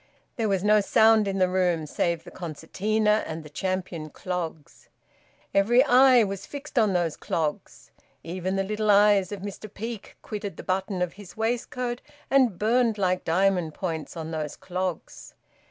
[0.35, 4.89] There was no sound in the room, save the concertina and the champion clogs.
[5.53, 7.91] Every eye was fixed on those clogs;
[8.23, 12.01] even the little eyes of Mr Peake quitted the button of his waistcoat
[12.31, 15.35] and burned like diamond points on those clogs.